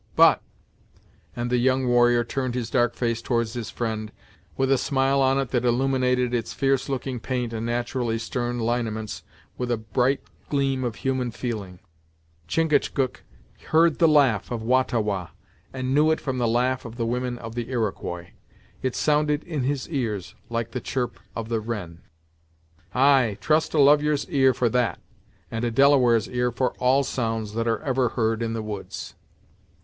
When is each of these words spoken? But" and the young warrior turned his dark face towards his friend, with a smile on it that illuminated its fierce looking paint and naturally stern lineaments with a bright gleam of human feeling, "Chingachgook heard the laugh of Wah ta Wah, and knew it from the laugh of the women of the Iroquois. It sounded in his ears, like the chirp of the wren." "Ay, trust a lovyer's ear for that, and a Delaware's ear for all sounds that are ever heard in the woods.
But" 0.15 0.41
and 1.35 1.51
the 1.51 1.59
young 1.59 1.85
warrior 1.85 2.23
turned 2.23 2.55
his 2.55 2.71
dark 2.71 2.95
face 2.95 3.21
towards 3.21 3.53
his 3.53 3.69
friend, 3.69 4.11
with 4.57 4.71
a 4.71 4.77
smile 4.79 5.21
on 5.21 5.37
it 5.37 5.49
that 5.49 5.63
illuminated 5.63 6.33
its 6.33 6.53
fierce 6.55 6.89
looking 6.89 7.19
paint 7.19 7.53
and 7.53 7.67
naturally 7.67 8.17
stern 8.17 8.57
lineaments 8.57 9.21
with 9.59 9.69
a 9.69 9.77
bright 9.77 10.21
gleam 10.49 10.83
of 10.83 10.95
human 10.95 11.29
feeling, 11.29 11.77
"Chingachgook 12.47 13.21
heard 13.67 13.99
the 13.99 14.07
laugh 14.07 14.49
of 14.49 14.63
Wah 14.63 14.81
ta 14.81 14.99
Wah, 14.99 15.27
and 15.71 15.93
knew 15.93 16.09
it 16.09 16.19
from 16.19 16.39
the 16.39 16.47
laugh 16.47 16.83
of 16.83 16.95
the 16.95 17.05
women 17.05 17.37
of 17.37 17.53
the 17.53 17.69
Iroquois. 17.69 18.31
It 18.81 18.95
sounded 18.95 19.43
in 19.43 19.61
his 19.61 19.87
ears, 19.87 20.33
like 20.49 20.71
the 20.71 20.81
chirp 20.81 21.19
of 21.35 21.47
the 21.47 21.59
wren." 21.59 22.01
"Ay, 22.95 23.37
trust 23.39 23.75
a 23.75 23.79
lovyer's 23.79 24.27
ear 24.31 24.51
for 24.55 24.67
that, 24.69 24.99
and 25.51 25.63
a 25.63 25.69
Delaware's 25.69 26.27
ear 26.27 26.51
for 26.51 26.71
all 26.79 27.03
sounds 27.03 27.53
that 27.53 27.67
are 27.67 27.83
ever 27.83 28.09
heard 28.09 28.41
in 28.41 28.53
the 28.53 28.63
woods. 28.63 29.13